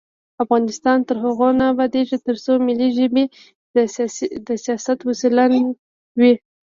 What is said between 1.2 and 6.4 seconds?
هغو نه ابادیږي، ترڅو ملي ژبې د سیاست وسیله وي.